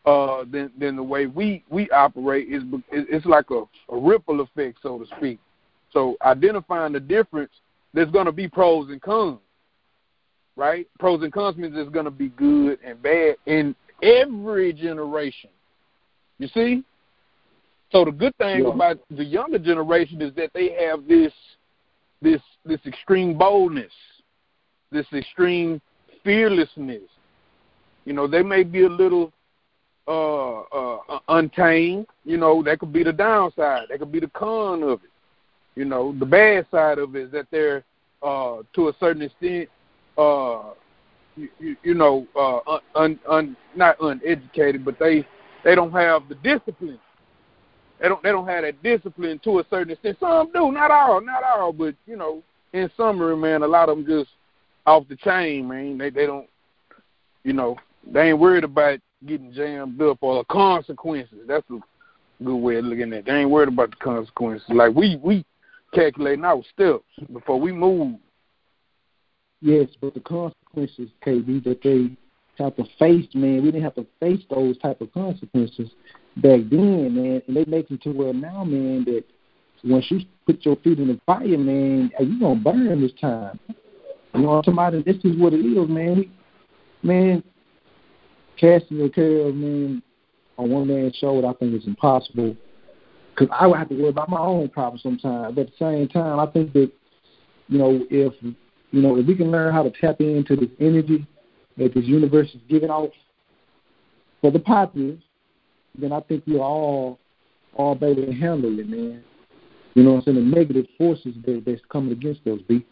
uh, 0.06 0.44
than 0.50 0.70
than 0.78 0.96
the 0.96 1.02
way 1.02 1.26
we 1.26 1.64
we 1.68 1.88
operate. 1.90 2.48
is 2.48 2.62
It's 2.92 3.26
like 3.26 3.50
a, 3.50 3.64
a 3.88 3.96
ripple 3.96 4.40
effect, 4.40 4.78
so 4.82 4.98
to 4.98 5.06
speak. 5.16 5.38
So 5.92 6.16
identifying 6.22 6.92
the 6.92 7.00
difference, 7.00 7.52
there's 7.94 8.10
going 8.10 8.26
to 8.26 8.32
be 8.32 8.48
pros 8.48 8.90
and 8.90 9.00
cons, 9.00 9.38
right? 10.56 10.86
Pros 10.98 11.22
and 11.22 11.32
cons 11.32 11.56
means 11.56 11.74
there's 11.74 11.88
going 11.88 12.04
to 12.04 12.10
be 12.10 12.28
good 12.30 12.78
and 12.84 13.00
bad 13.02 13.36
in 13.46 13.74
every 14.02 14.72
generation. 14.72 15.50
You 16.38 16.48
see? 16.48 16.84
So 17.92 18.04
the 18.04 18.10
good 18.10 18.36
thing 18.36 18.64
yeah. 18.64 18.72
about 18.72 18.98
the 19.10 19.24
younger 19.24 19.58
generation 19.58 20.20
is 20.20 20.34
that 20.34 20.50
they 20.52 20.72
have 20.84 21.06
this 21.06 21.32
this 22.20 22.40
this 22.64 22.80
extreme 22.86 23.38
boldness, 23.38 23.92
this 24.90 25.06
extreme 25.12 25.80
fearlessness. 26.24 27.02
You 28.04 28.12
know, 28.12 28.26
they 28.26 28.42
may 28.42 28.64
be 28.64 28.82
a 28.82 28.88
little 28.88 29.32
uh, 30.08 30.60
uh, 30.60 31.18
untamed. 31.28 32.06
You 32.24 32.36
know, 32.36 32.62
that 32.64 32.80
could 32.80 32.92
be 32.92 33.04
the 33.04 33.12
downside. 33.12 33.86
That 33.88 33.98
could 34.00 34.12
be 34.12 34.20
the 34.20 34.30
con 34.30 34.82
of 34.82 35.04
it. 35.04 35.10
You 35.76 35.84
know, 35.84 36.14
the 36.18 36.26
bad 36.26 36.66
side 36.70 36.98
of 36.98 37.14
it 37.16 37.22
is 37.24 37.32
that 37.32 37.46
they're 37.50 37.84
uh, 38.24 38.62
to 38.74 38.88
a 38.88 38.92
certain 38.98 39.22
extent, 39.22 39.68
uh, 40.16 40.72
you, 41.36 41.76
you, 41.82 41.94
know, 41.94 42.26
uh, 42.36 42.78
un, 42.94 43.18
un, 43.28 43.56
not 43.76 43.96
uneducated, 44.00 44.84
but 44.84 44.98
they 44.98 45.26
they 45.64 45.74
don't 45.74 45.92
have 45.92 46.28
the 46.28 46.34
discipline 46.36 46.98
they 48.00 48.08
don't 48.08 48.22
they 48.22 48.30
don't 48.30 48.46
have 48.46 48.64
that 48.64 48.82
discipline 48.82 49.40
to 49.44 49.60
a 49.60 49.64
certain 49.70 49.92
extent. 49.92 50.18
Some 50.20 50.52
do, 50.52 50.72
not 50.72 50.90
all, 50.90 51.20
not 51.20 51.42
all, 51.42 51.72
but 51.72 51.94
you 52.06 52.16
know, 52.16 52.42
in 52.72 52.90
summary, 52.96 53.36
man, 53.36 53.62
a 53.62 53.66
lot 53.66 53.88
of 53.88 53.96
them 53.96 54.06
just 54.06 54.30
off 54.86 55.08
the 55.08 55.16
chain, 55.16 55.68
man. 55.68 55.98
They 55.98 56.10
they 56.10 56.26
don't, 56.26 56.48
you 57.44 57.52
know, 57.52 57.76
they 58.06 58.30
ain't 58.30 58.38
worried 58.38 58.64
about 58.64 58.98
getting 59.26 59.52
jammed 59.52 60.00
up 60.02 60.18
or 60.20 60.44
consequences. 60.44 61.38
That's 61.46 61.64
a 61.70 61.78
good 62.44 62.56
way 62.56 62.76
of 62.76 62.84
looking 62.84 63.12
at 63.12 63.20
it. 63.20 63.24
They 63.26 63.32
ain't 63.32 63.50
worried 63.50 63.68
about 63.68 63.90
the 63.90 63.96
consequences. 63.96 64.68
Like 64.68 64.94
we 64.94 65.16
we 65.22 65.44
calculating 65.94 66.44
our 66.44 66.62
steps 66.72 67.04
before 67.32 67.60
we 67.60 67.72
move. 67.72 68.18
Yes, 69.60 69.88
but 70.00 70.14
the 70.14 70.20
consequences, 70.20 71.08
KB, 71.24 71.64
that 71.64 71.82
they 71.82 72.16
have 72.62 72.76
to 72.76 72.84
face, 72.98 73.26
man, 73.34 73.62
we 73.62 73.70
didn't 73.70 73.82
have 73.82 73.94
to 73.94 74.06
face 74.20 74.42
those 74.50 74.76
type 74.78 75.00
of 75.00 75.12
consequences 75.12 75.90
back 76.36 76.60
then, 76.70 77.14
man, 77.14 77.42
and 77.46 77.56
they 77.56 77.64
make 77.64 77.90
it 77.90 78.02
to 78.02 78.10
where 78.10 78.34
now, 78.34 78.64
man, 78.64 79.04
that 79.04 79.24
once 79.82 80.06
you 80.10 80.20
put 80.46 80.64
your 80.64 80.76
feet 80.76 80.98
in 80.98 81.08
the 81.08 81.20
fire, 81.26 81.58
man, 81.58 82.10
you 82.20 82.40
gonna 82.40 82.60
burn 82.60 83.00
this 83.00 83.12
time. 83.20 83.58
You 84.34 84.42
know, 84.42 84.62
somebody, 84.64 85.02
this 85.02 85.16
is 85.24 85.36
what 85.36 85.52
it 85.52 85.60
is, 85.60 85.88
man. 85.88 86.30
Man, 87.02 87.42
casting 88.56 88.98
your 88.98 89.10
care, 89.10 89.52
man, 89.52 90.02
on 90.56 90.70
one 90.70 90.88
man's 90.88 91.16
shoulder, 91.16 91.48
I 91.48 91.52
think 91.54 91.74
it's 91.74 91.86
impossible. 91.86 92.56
Because 93.34 93.54
I 93.58 93.66
would 93.66 93.78
have 93.78 93.88
to 93.88 93.96
worry 93.96 94.08
about 94.08 94.28
my 94.28 94.38
own 94.38 94.68
problems 94.68 95.02
sometimes. 95.02 95.54
But 95.54 95.62
at 95.62 95.66
the 95.66 95.76
same 95.78 96.08
time, 96.08 96.38
I 96.38 96.46
think 96.46 96.72
that, 96.74 96.90
you 97.68 97.78
know, 97.78 98.06
if 98.10 98.32
you 98.42 99.02
know, 99.02 99.16
if 99.16 99.26
we 99.26 99.34
can 99.34 99.50
learn 99.50 99.72
how 99.72 99.82
to 99.82 99.90
tap 99.90 100.20
into 100.20 100.54
this 100.54 100.68
energy 100.78 101.26
that 101.76 101.94
this 101.94 102.04
universe 102.04 102.48
is 102.54 102.60
giving 102.68 102.90
off 102.90 103.10
for 104.40 104.52
the 104.52 104.60
positive, 104.60 105.18
then 105.98 106.12
I 106.12 106.20
think 106.20 106.44
we'll 106.46 106.62
all 106.62 107.18
all 107.74 107.88
all 107.88 107.94
be 107.96 108.06
able 108.06 108.26
to 108.26 108.32
handle 108.32 108.78
it, 108.78 108.88
man. 108.88 109.24
You 109.94 110.02
know 110.02 110.12
what 110.12 110.28
I'm 110.28 110.34
saying? 110.34 110.50
The 110.50 110.56
negative 110.56 110.86
forces 110.96 111.34
that, 111.44 111.64
that's 111.66 111.80
coming 111.90 112.12
against 112.12 112.46
us, 112.46 112.60
B. 112.68 112.84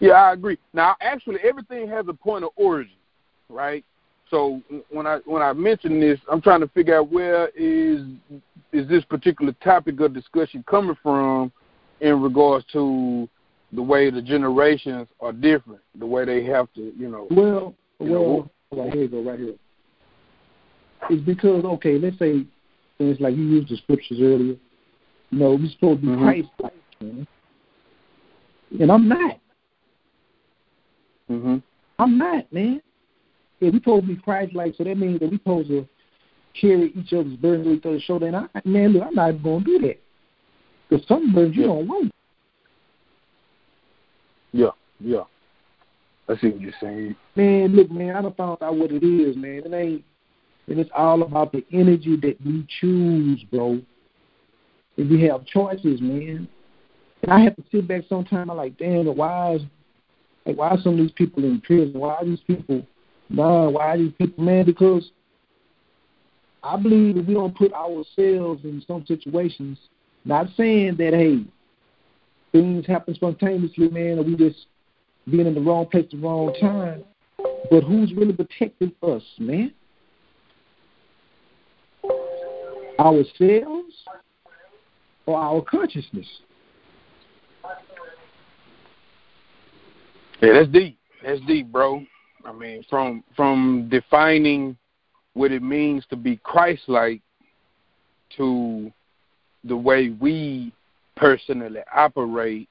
Yeah, 0.00 0.12
I 0.12 0.32
agree. 0.32 0.58
Now, 0.72 0.96
actually, 1.00 1.40
everything 1.42 1.88
has 1.88 2.06
a 2.08 2.14
point 2.14 2.44
of 2.44 2.50
origin, 2.56 2.96
right? 3.48 3.84
So 4.30 4.60
when 4.90 5.06
I 5.06 5.18
when 5.24 5.42
I 5.42 5.52
mention 5.52 6.00
this, 6.00 6.18
I'm 6.30 6.42
trying 6.42 6.60
to 6.60 6.68
figure 6.68 6.96
out 6.96 7.12
where 7.12 7.48
is 7.48 8.02
is 8.72 8.88
this 8.88 9.04
particular 9.04 9.52
topic 9.62 10.00
of 10.00 10.14
discussion 10.14 10.64
coming 10.68 10.96
from 11.02 11.52
in 12.00 12.20
regards 12.20 12.64
to 12.72 13.28
the 13.72 13.82
way 13.82 14.10
the 14.10 14.22
generations 14.22 15.08
are 15.20 15.32
different, 15.32 15.80
the 15.98 16.06
way 16.06 16.24
they 16.24 16.44
have 16.44 16.72
to, 16.74 16.92
you 16.96 17.08
know. 17.08 17.26
Well, 17.30 17.74
well, 17.98 18.50
know, 18.72 18.82
right 18.84 18.92
here, 18.92 19.08
go 19.08 19.22
right 19.22 19.38
here. 19.38 19.54
It's 21.10 21.24
because 21.24 21.64
okay, 21.64 21.98
let's 21.98 22.18
say 22.18 22.44
it's 22.98 23.20
like 23.20 23.36
you 23.36 23.44
used 23.44 23.68
the 23.68 23.76
scriptures 23.76 24.18
earlier. 24.20 24.56
You 25.30 25.38
know, 25.38 25.50
we're 25.54 25.70
supposed 25.70 26.00
to 26.00 26.06
be 26.06 26.12
mm-hmm. 26.12 26.24
Christ-like, 26.24 26.72
man. 27.00 27.26
and 28.80 28.92
I'm 28.92 29.08
not. 29.08 29.40
Mm-hmm. 31.30 31.56
I'm 31.98 32.18
not, 32.18 32.52
man. 32.52 32.80
Yeah, 33.60 33.70
we 33.70 33.78
supposed 33.78 34.06
to 34.06 34.14
be 34.14 34.20
Christ-like, 34.20 34.74
so 34.76 34.84
that 34.84 34.98
means 34.98 35.20
that 35.20 35.30
we 35.30 35.38
supposed 35.38 35.68
to 35.68 35.88
carry 36.60 36.92
each 36.94 37.12
other's 37.12 37.36
burdens 37.36 37.66
with 37.66 37.76
each 37.78 37.86
other's 37.86 38.02
shoulder. 38.02 38.26
And 38.26 38.36
I, 38.36 38.46
man, 38.64 38.92
look, 38.92 39.02
I'm 39.04 39.14
not 39.14 39.30
even 39.30 39.42
going 39.42 39.64
to 39.64 39.78
do 39.78 39.86
that 39.86 40.00
because 40.88 41.06
some 41.06 41.32
burdens 41.32 41.56
yeah. 41.56 41.62
you 41.62 41.68
don't 41.68 41.88
want. 41.88 42.12
Yeah, 44.52 44.70
yeah. 45.00 45.24
I 46.28 46.36
see 46.36 46.48
what 46.48 46.60
you're 46.60 46.72
saying. 46.80 47.14
Man, 47.34 47.76
look, 47.76 47.90
man, 47.90 48.16
I 48.16 48.22
don't 48.22 48.36
found 48.36 48.62
out 48.62 48.76
what 48.76 48.90
it 48.90 49.04
is, 49.04 49.36
man. 49.36 49.62
It 49.64 49.72
ain't, 49.72 50.04
and 50.66 50.80
it's 50.80 50.90
all 50.96 51.22
about 51.22 51.52
the 51.52 51.64
energy 51.72 52.16
that 52.16 52.36
we 52.44 52.66
choose, 52.80 53.44
bro. 53.50 53.80
If 54.96 55.08
we 55.08 55.22
have 55.24 55.46
choices, 55.46 56.00
man. 56.00 56.48
And 57.22 57.32
I 57.32 57.40
have 57.40 57.56
to 57.56 57.64
sit 57.70 57.86
back 57.86 58.02
sometimes. 58.08 58.50
I'm 58.50 58.56
like, 58.56 58.76
damn, 58.76 59.06
why 59.06 59.54
is, 59.54 59.62
like, 60.44 60.56
why 60.56 60.70
are 60.70 60.80
some 60.80 60.94
of 60.94 60.98
these 60.98 61.12
people 61.12 61.44
in 61.44 61.60
prison? 61.60 62.00
Why 62.00 62.14
are 62.14 62.24
these 62.24 62.40
people, 62.46 62.86
nah, 63.28 63.68
why 63.68 63.94
are 63.94 63.98
these 63.98 64.12
people, 64.18 64.44
man? 64.44 64.64
Because 64.64 65.10
I 66.62 66.76
believe 66.76 67.16
if 67.16 67.26
we 67.26 67.34
don't 67.34 67.56
put 67.56 67.72
ourselves 67.72 68.64
in 68.64 68.82
some 68.86 69.04
situations, 69.06 69.78
not 70.24 70.48
saying 70.56 70.96
that, 70.96 71.14
hey, 71.14 71.44
things 72.52 72.86
happen 72.86 73.14
spontaneously, 73.14 73.88
man, 73.88 74.18
or 74.18 74.22
we 74.22 74.36
just 74.36 74.66
being 75.30 75.46
in 75.46 75.54
the 75.54 75.60
wrong 75.60 75.86
place 75.86 76.04
at 76.04 76.10
the 76.10 76.18
wrong 76.18 76.54
time. 76.60 77.04
But 77.70 77.82
who's 77.82 78.12
really 78.14 78.32
protecting 78.32 78.92
us, 79.02 79.22
man? 79.38 79.72
Ourselves 82.98 83.94
or 85.26 85.38
our 85.38 85.60
consciousness? 85.62 86.26
Yeah, 90.40 90.52
that's 90.52 90.68
deep. 90.68 90.98
That's 91.24 91.40
deep, 91.42 91.70
bro. 91.70 92.04
I 92.46 92.52
mean, 92.52 92.84
from 92.88 93.24
from 93.34 93.88
defining 93.90 94.76
what 95.34 95.50
it 95.50 95.62
means 95.62 96.04
to 96.10 96.16
be 96.16 96.36
Christ-like 96.44 97.20
to 98.36 98.92
the 99.64 99.76
way 99.76 100.10
we 100.20 100.72
personally 101.16 101.80
operate, 101.94 102.68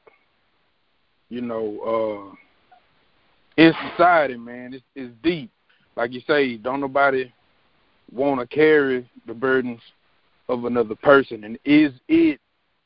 you 1.30 1.42
know, 1.42 2.32
uh, 2.32 3.62
in 3.62 3.74
society, 3.92 4.38
man, 4.38 4.74
it's, 4.74 4.84
it's 4.96 5.14
deep. 5.24 5.52
Like 5.98 6.14
you 6.14 6.22
say, 6.26 6.56
don't 6.56 6.80
nobody 6.80 7.32
want 8.12 8.40
to 8.40 8.48
carry 8.48 9.10
the 9.28 9.34
burdens 9.34 9.82
of 10.48 10.66
another 10.66 10.96
person, 10.96 11.44
and 11.44 11.60
is 11.66 11.92
it 12.08 12.40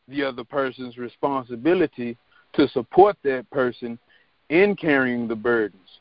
the 0.07 0.23
other 0.23 0.43
person's 0.43 0.97
responsibility 0.97 2.17
to 2.53 2.67
support 2.69 3.15
that 3.23 3.47
person 3.51 3.99
in 4.49 4.75
carrying 4.75 5.27
the 5.27 5.35
burdens 5.35 5.98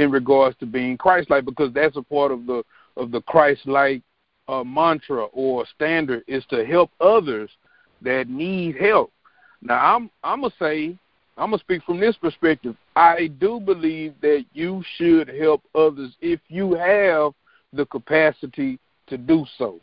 in 0.00 0.10
regards 0.10 0.56
to 0.58 0.66
being 0.66 0.96
Christ-like? 0.96 1.44
Because 1.44 1.72
that's 1.72 1.96
a 1.96 2.02
part 2.02 2.32
of 2.32 2.46
the 2.46 2.62
of 2.96 3.10
the 3.10 3.22
Christ-like 3.22 4.02
uh, 4.48 4.64
mantra 4.64 5.24
or 5.26 5.64
standard 5.74 6.24
is 6.26 6.44
to 6.50 6.64
help 6.66 6.90
others 7.00 7.50
that 8.02 8.28
need 8.28 8.76
help. 8.76 9.12
Now, 9.62 9.94
I'm 9.94 10.10
I'm 10.24 10.40
gonna 10.40 10.54
say 10.58 10.98
I'm 11.36 11.50
gonna 11.50 11.58
speak 11.58 11.82
from 11.84 12.00
this 12.00 12.16
perspective. 12.16 12.76
I 12.96 13.30
do 13.38 13.60
believe 13.60 14.14
that 14.22 14.44
you 14.52 14.82
should 14.96 15.28
help 15.28 15.62
others 15.74 16.12
if 16.20 16.40
you 16.48 16.74
have 16.74 17.32
the 17.72 17.86
capacity 17.86 18.78
to 19.06 19.16
do 19.16 19.44
so. 19.56 19.80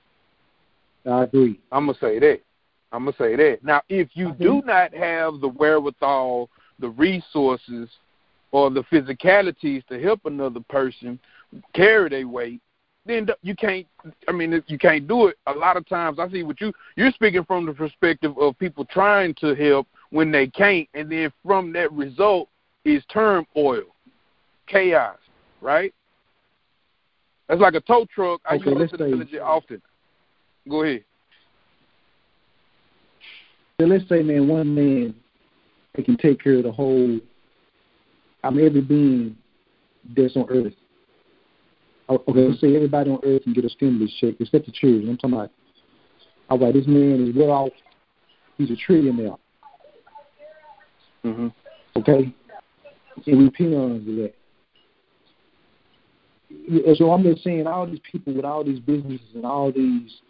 I 1.06 1.24
agree. 1.24 1.60
I'm 1.72 1.86
gonna 1.86 1.98
say 2.00 2.20
that. 2.20 2.42
I'm 2.92 3.06
gonna 3.06 3.18
say 3.18 3.36
that. 3.36 3.64
Now, 3.64 3.82
if 3.90 4.10
you 4.14 4.34
do 4.34 4.62
not 4.66 4.94
have 4.94 5.40
the 5.40 5.50
wherewithal, 5.50 6.50
the 6.80 6.90
resources, 6.90 7.90
or 8.51 8.70
the 8.70 8.84
physicalities 8.84 9.86
to 9.88 10.01
help 10.01 10.22
another 10.25 10.62
person 10.70 11.20
carry 11.74 12.10
their 12.10 12.27
weight, 12.27 12.62
then 13.06 13.27
you 13.42 13.56
can't. 13.56 13.88
I 14.27 14.32
mean, 14.32 14.62
you 14.68 14.77
can't 14.77 15.08
do 15.08 15.27
it. 15.27 15.38
A 15.48 15.54
lot 15.54 15.77
of 15.77 15.88
times, 15.88 16.20
I 16.20 16.30
see 16.30 16.44
what 16.44 16.60
you 16.60 16.74
you're 16.96 17.12
speaking 17.12 17.46
from 17.46 17.66
the 17.66 17.74
perspective 17.74 18.38
of 18.38 18.58
people 18.60 18.86
trying 18.86 19.34
to 19.36 19.56
help 19.56 19.88
when 20.10 20.32
they 20.32 20.48
can't, 20.48 20.88
and 20.94 21.12
then 21.12 21.32
from 21.46 21.74
that 21.74 21.92
result 21.92 22.50
is 22.86 23.04
turmoil, 23.12 23.84
chaos, 24.68 25.18
right? 25.62 25.94
That's 27.48 27.62
like 27.62 27.75
a 27.75 27.82
tow 27.82 28.06
truck. 28.13 28.42
I 28.46 28.56
okay, 28.56 28.72
use 28.72 28.92
this 28.92 29.00
analogy 29.00 29.39
often. 29.39 29.82
Go 30.70 30.84
ahead. 30.84 31.04
So 33.80 33.86
let's 33.86 34.08
say, 34.10 34.22
man, 34.22 34.48
one 34.48 34.74
man 34.74 35.16
that 35.96 36.06
can 36.06 36.18
take 36.18 36.44
care 36.44 36.58
of 36.58 36.63
the 36.63 36.72
whole. 36.72 37.20
I 38.48 38.50
mean, 38.50 38.66
every 38.66 38.82
being 38.82 39.36
that's 40.16 40.36
on 40.38 40.48
earth. 40.50 40.74
Okay, 42.10 42.48
let's 42.48 42.62
say 42.62 42.74
everybody 42.75 43.10
on 43.10 43.20
earth 43.24 43.44
can 43.44 43.54
get 43.54 43.66
a 43.66 43.70
stimulus 43.70 44.13
check 44.20 44.36
except 44.39 44.66
the 44.66 44.72
children. 44.72 45.10
I'm 45.10 45.18
talking 45.18 45.34
about. 45.36 45.51
All 46.50 46.58
right, 46.58 46.74
this 46.74 46.88
man 46.88 47.27
is 47.27 47.36
well 47.36 47.51
off. 47.51 47.74
He's 48.58 48.72
a 48.72 48.75
trillionaire. 48.75 49.38
Mm-hmm. 51.25 51.48
Okay, 51.98 52.34
and 53.25 53.38
we 53.38 53.50
peons 53.50 54.08
of 54.08 54.16
that. 54.16 54.34
So 56.98 57.12
I'm 57.12 57.24
just 57.24 57.44
saying, 57.44 57.68
all 57.68 57.86
these 57.86 58.00
people 58.10 58.34
with 58.34 58.46
all 58.46 58.63
these 58.63 58.80
businesses 58.80 59.27
and 59.36 59.46
all 59.46 59.72
these 59.74 60.22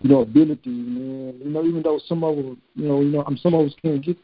you 0.00 0.10
know, 0.10 0.22
ability, 0.22 0.70
man. 0.70 1.40
You 1.44 1.50
know, 1.50 1.64
even 1.64 1.82
though 1.82 2.00
some 2.06 2.24
of 2.24 2.36
us, 2.36 2.56
you 2.74 2.88
know, 2.88 3.00
you 3.00 3.10
know, 3.10 3.22
I'm 3.24 3.36
some 3.36 3.54
of 3.54 3.66
us 3.66 3.74
can't 3.80 4.04
get, 4.04 4.16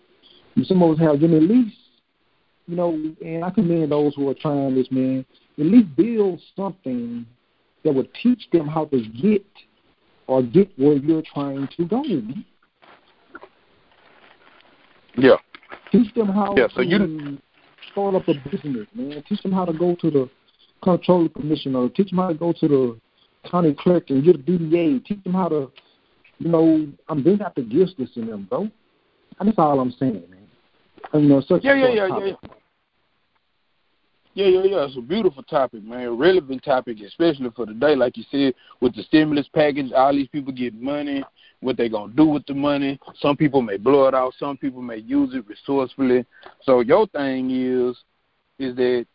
some 0.64 0.82
of 0.82 0.90
us 0.94 0.98
have 0.98 1.20
them 1.20 1.36
at 1.36 1.42
least, 1.42 1.76
you 2.68 2.76
know, 2.76 2.92
and 3.24 3.44
I 3.44 3.50
commend 3.50 3.90
those 3.90 4.14
who 4.14 4.28
are 4.28 4.34
trying 4.34 4.74
this, 4.74 4.88
man. 4.90 5.24
At 5.58 5.64
least 5.64 5.96
build 5.96 6.40
something 6.54 7.26
that 7.82 7.94
would 7.94 8.10
teach 8.22 8.46
them 8.52 8.68
how 8.68 8.84
to 8.86 9.02
get 9.20 9.44
or 10.26 10.42
get 10.42 10.70
where 10.78 10.96
you're 10.96 11.22
trying 11.32 11.66
to 11.76 11.84
go. 11.86 12.04
Yeah. 15.16 15.36
Teach 15.90 16.12
them 16.14 16.28
how 16.28 16.54
yeah, 16.56 16.68
so 16.68 16.82
to 16.82 16.86
you... 16.86 17.38
start 17.90 18.14
up 18.14 18.28
a 18.28 18.34
business, 18.50 18.86
man. 18.94 19.24
Teach 19.26 19.42
them 19.42 19.52
how 19.52 19.64
to 19.64 19.72
go 19.72 19.96
to 20.02 20.10
the 20.10 20.30
control 20.84 21.28
commission 21.30 21.74
or 21.74 21.88
teach 21.88 22.10
them 22.10 22.18
how 22.18 22.28
to 22.28 22.34
go 22.34 22.52
to 22.52 22.68
the 22.68 23.00
county 23.50 23.74
clerk 23.78 24.10
and 24.10 24.22
get 24.22 24.36
a 24.36 24.38
BDA. 24.38 25.04
Teach 25.06 25.24
them 25.24 25.32
how 25.32 25.48
to, 25.48 25.72
you 26.38 26.50
know, 26.50 26.86
I'm 27.08 27.24
they 27.24 27.36
got 27.36 27.54
the 27.54 27.62
gifts 27.62 27.94
that's 27.98 28.14
in 28.16 28.26
them, 28.26 28.46
bro. 28.50 28.68
And 29.40 29.48
that's 29.48 29.58
all 29.58 29.80
I'm 29.80 29.92
saying, 29.92 30.24
man. 30.28 30.38
And, 31.14 31.22
you 31.22 31.28
know, 31.30 31.40
such 31.40 31.64
yeah, 31.64 31.72
a 31.72 31.94
yeah, 31.94 32.06
yeah, 32.06 32.26
yeah. 32.26 32.32
Yeah, 34.38 34.46
yeah, 34.46 34.62
yeah. 34.62 34.84
It's 34.84 34.96
a 34.96 35.00
beautiful 35.00 35.42
topic, 35.42 35.82
man. 35.82 36.16
Relevant 36.16 36.62
topic, 36.62 36.98
especially 37.04 37.50
for 37.56 37.66
today. 37.66 37.96
Like 37.96 38.16
you 38.16 38.22
said, 38.30 38.54
with 38.80 38.94
the 38.94 39.02
stimulus 39.02 39.48
package, 39.52 39.90
all 39.90 40.12
these 40.12 40.28
people 40.28 40.52
get 40.52 40.80
money. 40.80 41.24
What 41.58 41.76
they 41.76 41.88
gonna 41.88 42.12
do 42.12 42.24
with 42.24 42.46
the 42.46 42.54
money? 42.54 43.00
Some 43.18 43.36
people 43.36 43.62
may 43.62 43.78
blow 43.78 44.06
it 44.06 44.14
out. 44.14 44.34
Some 44.38 44.56
people 44.56 44.80
may 44.80 44.98
use 44.98 45.34
it 45.34 45.44
resourcefully. 45.48 46.24
So 46.62 46.82
your 46.82 47.08
thing 47.08 47.50
is, 47.50 47.96
is 48.60 48.76
that 48.76 49.06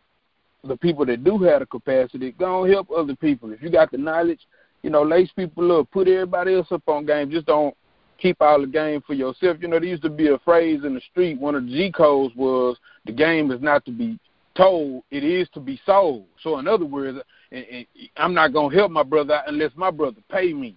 the 0.65 0.75
people 0.75 1.06
that 1.06 1.24
do 1.24 1.38
have 1.38 1.62
the 1.62 1.68
capacity, 1.68 2.34
go 2.34 2.65
and 2.65 2.74
help 2.74 2.92
other 2.92 3.15
people. 3.15 3.53
If 3.53 3.62
you 3.62 3.70
got 3.70 3.92
the 3.92 3.98
knowledge, 3.98 4.42
you 4.82 4.89
know, 4.89 5.03
lace 5.03 5.32
people 5.38 5.80
up, 5.80 5.89
put 5.92 6.10
everybody 6.10 6.53
else 6.56 6.68
up 6.70 6.84
on 6.88 7.06
game. 7.06 7.32
Just 7.32 7.46
don't 7.46 7.74
keep 8.18 8.42
all 8.42 8.60
the 8.60 8.68
game 8.68 9.01
for 9.08 9.13
yourself. 9.13 9.56
You 9.62 9.70
know, 9.70 9.80
there 9.80 9.88
used 9.88 10.03
to 10.03 10.10
be 10.10 10.27
a 10.27 10.38
phrase 10.39 10.82
in 10.84 10.96
the 10.96 11.01
street. 11.12 11.39
One 11.39 11.56
of 11.56 11.63
the 11.63 11.72
G 11.72 11.94
codes 11.94 12.36
was 12.36 12.75
the 13.06 13.13
game 13.13 13.51
is 13.51 13.62
not 13.62 13.86
to 13.86 13.92
be 13.92 14.20
told, 14.56 15.04
it 15.12 15.24
is 15.24 15.48
to 15.54 15.60
be 15.60 15.80
sold. 15.86 16.26
So 16.42 16.60
in 16.60 16.68
other 16.68 16.86
words, 16.86 17.20
I'm 18.18 18.34
not 18.34 18.54
gonna 18.54 18.76
help 18.76 18.92
my 18.92 19.04
brother 19.04 19.36
out 19.36 19.48
unless 19.48 19.72
my 19.76 19.92
brother 19.92 20.22
pay 20.32 20.54
me. 20.54 20.76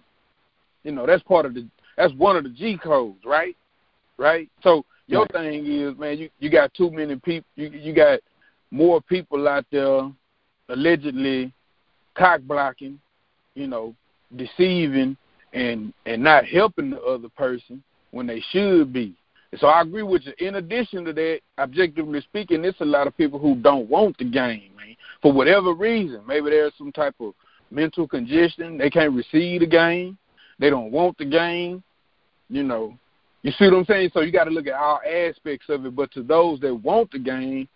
You 0.83 0.91
know, 0.91 1.05
that's 1.05 1.23
part 1.23 1.45
of 1.45 1.53
the 1.53 1.67
that's 1.95 2.13
one 2.13 2.37
of 2.37 2.43
the 2.43 2.49
G 2.49 2.77
codes, 2.81 3.23
right? 3.25 3.55
Right. 4.17 4.49
So 4.61 4.85
your 5.07 5.21
right. 5.21 5.31
thing 5.31 5.65
is, 5.65 5.97
man, 5.97 6.17
you 6.17 6.29
you 6.39 6.49
got 6.49 6.73
too 6.73 6.91
many 6.91 7.15
people. 7.17 7.49
You 7.55 7.69
you 7.69 7.93
got 7.93 8.19
more 8.71 9.01
people 9.01 9.47
out 9.47 9.65
there 9.71 10.11
allegedly 10.69 11.53
cock 12.15 12.41
blocking, 12.41 12.99
you 13.55 13.67
know, 13.67 13.95
deceiving 14.35 15.17
and 15.53 15.93
and 16.05 16.23
not 16.23 16.45
helping 16.45 16.91
the 16.91 17.01
other 17.01 17.29
person 17.29 17.83
when 18.11 18.27
they 18.27 18.41
should 18.51 18.91
be. 18.91 19.15
So 19.55 19.67
I 19.67 19.81
agree 19.81 20.03
with 20.03 20.23
you. 20.25 20.33
In 20.45 20.55
addition 20.55 21.05
to 21.05 21.13
that, 21.13 21.39
objectively 21.57 22.21
speaking, 22.21 22.61
there's 22.61 22.75
a 22.81 22.85
lot 22.85 23.07
of 23.07 23.15
people 23.15 23.39
who 23.39 23.55
don't 23.55 23.89
want 23.89 24.17
the 24.17 24.25
game, 24.25 24.71
man, 24.75 24.95
for 25.21 25.31
whatever 25.31 25.73
reason. 25.73 26.21
Maybe 26.27 26.49
there's 26.49 26.73
some 26.77 26.91
type 26.91 27.15
of 27.19 27.33
mental 27.71 28.07
congestion. 28.07 28.77
They 28.77 28.89
can't 28.89 29.13
receive 29.13 29.61
the 29.61 29.67
game. 29.67 30.17
They 30.59 30.69
don't 30.69 30.91
want 30.91 31.17
the 31.17 31.25
game. 31.25 31.83
You 32.49 32.63
know, 32.63 32.97
you 33.43 33.51
see 33.51 33.65
what 33.65 33.75
I'm 33.75 33.85
saying? 33.85 34.11
So 34.13 34.21
you 34.21 34.31
got 34.31 34.45
to 34.45 34.51
look 34.51 34.67
at 34.67 34.73
all 34.73 34.99
aspects 35.05 35.67
of 35.69 35.85
it. 35.85 35.95
But 35.95 36.11
to 36.11 36.23
those 36.23 36.59
that 36.61 36.75
want 36.75 37.11
the 37.11 37.19
game, 37.19 37.67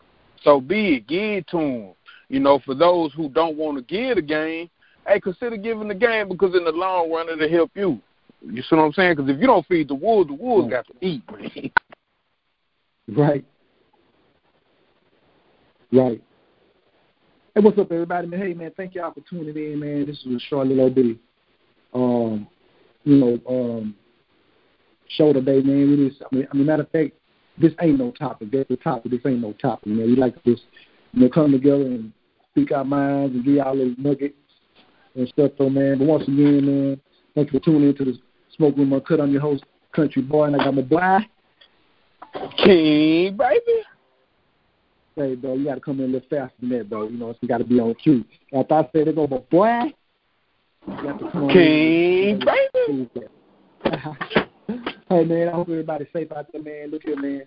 so 0.43 0.59
be 0.59 0.95
it. 0.95 1.07
Give 1.07 1.37
it 1.37 1.47
to 1.47 1.57
them. 1.57 1.93
You 2.29 2.39
know, 2.39 2.59
for 2.65 2.75
those 2.75 3.13
who 3.13 3.29
don't 3.29 3.57
want 3.57 3.77
to 3.77 3.83
give 3.83 4.15
the 4.15 4.21
game, 4.21 4.69
hey, 5.07 5.19
consider 5.19 5.57
giving 5.57 5.87
the 5.87 5.95
game 5.95 6.29
because 6.29 6.55
in 6.55 6.63
the 6.63 6.71
long 6.71 7.11
run 7.11 7.29
it'll 7.29 7.49
help 7.49 7.71
you. 7.75 8.01
You 8.41 8.61
see 8.61 8.75
what 8.75 8.83
I'm 8.83 8.93
saying? 8.93 9.15
Because 9.15 9.29
if 9.29 9.39
you 9.39 9.47
don't 9.47 9.65
feed 9.67 9.87
the 9.87 9.95
wolves, 9.95 10.29
the 10.29 10.33
wolves 10.33 10.69
got 10.69 10.87
to 10.87 10.93
eat, 11.01 11.23
man. 11.31 11.71
Right. 13.07 13.43
Right. 15.91 16.21
Hey, 17.53 17.61
what's 17.61 17.77
up, 17.77 17.91
everybody? 17.91 18.27
Man, 18.27 18.39
hey, 18.39 18.53
man, 18.53 18.71
thank 18.77 18.95
y'all 18.95 19.11
for 19.11 19.19
tuning 19.29 19.57
in, 19.57 19.79
man. 19.79 20.05
This 20.05 20.17
is 20.19 20.35
a 20.35 20.39
short 20.47 20.67
little 20.67 20.89
bitty, 20.89 21.19
um, 21.93 22.47
you 23.03 23.17
know, 23.17 23.39
um, 23.49 23.95
show 25.09 25.33
today, 25.33 25.61
man. 25.61 25.91
It 25.91 25.99
is. 25.99 26.21
I 26.21 26.33
mean, 26.33 26.47
I 26.49 26.55
mean, 26.55 26.65
matter 26.67 26.83
of 26.83 26.91
fact, 26.91 27.11
this 27.57 27.73
ain't 27.81 27.99
no 27.99 28.11
topic. 28.11 28.51
That's 28.51 28.69
the 28.69 28.77
topic. 28.77 29.11
This 29.11 29.19
ain't 29.25 29.41
no 29.41 29.51
topic, 29.53 29.87
man. 29.87 30.05
We 30.05 30.15
like 30.15 30.41
to 30.41 30.51
just, 30.51 30.63
you 31.11 31.23
know, 31.23 31.29
come 31.29 31.51
together 31.51 31.83
and 31.83 32.13
speak 32.51 32.71
our 32.71 32.85
minds 32.85 33.35
and 33.35 33.43
give 33.43 33.55
y'all 33.55 33.75
little 33.75 33.95
nuggets 33.97 34.35
and 35.15 35.27
stuff, 35.27 35.51
though, 35.57 35.69
man. 35.69 35.97
But 35.97 36.07
once 36.07 36.23
again, 36.23 36.65
man, 36.65 37.01
thank 37.35 37.51
you 37.51 37.59
for 37.59 37.65
tuning 37.65 37.89
into 37.89 38.05
the 38.05 38.17
Smoke 38.57 38.77
with 38.77 38.87
my 38.87 38.99
cut. 38.99 39.21
I'm 39.21 39.31
your 39.31 39.41
host, 39.41 39.63
Country 39.95 40.21
Boy, 40.21 40.45
and 40.45 40.55
I 40.55 40.63
got 40.63 40.75
my 40.75 40.81
black. 40.81 41.29
King, 42.57 43.35
baby. 43.37 43.83
Hey, 45.15 45.35
bro, 45.35 45.55
you 45.55 45.65
got 45.65 45.75
to 45.75 45.81
come 45.81 45.99
in 45.99 46.09
a 46.09 46.13
little 46.13 46.27
faster 46.29 46.53
than 46.61 46.69
that, 46.69 46.89
bro. 46.89 47.07
You 47.07 47.17
know, 47.17 47.35
you 47.41 47.47
got 47.47 47.57
to 47.57 47.65
be 47.65 47.79
on 47.79 47.93
cue. 47.95 48.23
After 48.53 48.73
I 48.75 48.89
said 48.93 49.07
it 49.09 49.17
over, 49.17 49.39
boy, 49.39 49.93
you 50.87 51.03
got 51.03 51.19
to 51.19 51.31
come 51.31 51.49
King, 51.49 52.39
baby. 52.39 53.09
hey, 55.09 55.25
man, 55.25 55.49
I 55.49 55.51
hope 55.51 55.69
everybody's 55.69 56.07
safe 56.13 56.31
out 56.31 56.47
there, 56.51 56.61
man. 56.61 56.91
Look 56.91 57.03
here, 57.03 57.19
man. 57.19 57.43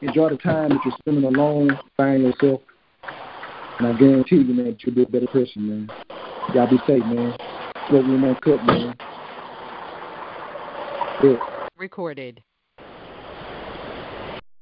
Enjoy 0.00 0.30
the 0.30 0.36
time 0.36 0.70
that 0.70 0.78
you're 0.84 0.94
spending 0.98 1.24
alone. 1.24 1.78
Find 1.96 2.22
yourself. 2.22 2.60
And 3.78 3.86
I 3.86 3.98
guarantee 3.98 4.36
you, 4.36 4.54
man, 4.54 4.66
that 4.66 4.82
you'll 4.82 4.94
be 4.94 5.04
a 5.04 5.06
better 5.06 5.28
person, 5.28 5.68
man. 5.68 5.90
Y'all 6.54 6.68
be 6.68 6.78
safe, 6.86 7.04
man. 7.04 7.36
Smoke 7.88 8.06
with 8.06 8.20
my 8.20 8.28
uncut, 8.30 8.64
man. 8.66 8.96
Recorded. 11.76 12.42